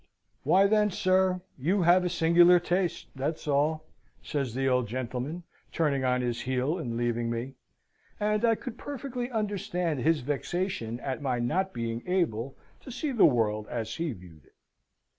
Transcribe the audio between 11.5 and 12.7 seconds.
being able